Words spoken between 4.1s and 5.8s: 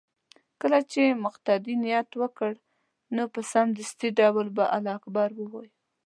ډول به الله اكبر ووايي